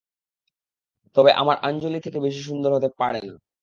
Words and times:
তবে 1.15 1.31
আমার 1.41 1.57
আঞ্জলি 1.63 1.99
থেকে 2.01 2.19
বেশি 2.25 2.41
সুন্দর 2.43 2.71
হতে 2.73 2.89
পারে 2.99 3.19
না। 3.27 3.33